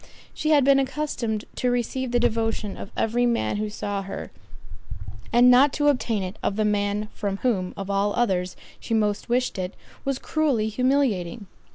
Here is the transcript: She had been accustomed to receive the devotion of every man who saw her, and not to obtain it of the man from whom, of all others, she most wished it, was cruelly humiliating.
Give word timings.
She 0.33 0.49
had 0.49 0.63
been 0.65 0.79
accustomed 0.79 1.45
to 1.57 1.69
receive 1.69 2.09
the 2.09 2.19
devotion 2.19 2.75
of 2.75 2.89
every 2.97 3.27
man 3.27 3.57
who 3.57 3.69
saw 3.69 4.01
her, 4.01 4.31
and 5.31 5.51
not 5.51 5.71
to 5.73 5.89
obtain 5.89 6.23
it 6.23 6.37
of 6.41 6.55
the 6.55 6.65
man 6.65 7.09
from 7.13 7.37
whom, 7.45 7.71
of 7.77 7.87
all 7.91 8.11
others, 8.15 8.55
she 8.79 8.95
most 8.95 9.29
wished 9.29 9.59
it, 9.59 9.75
was 10.03 10.17
cruelly 10.17 10.69
humiliating. 10.69 11.45